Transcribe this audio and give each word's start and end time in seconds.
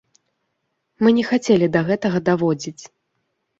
Мы 1.03 1.09
не 1.19 1.25
хацелі 1.33 1.69
да 1.77 1.85
гэтага 1.91 2.25
даводзіць. 2.33 2.83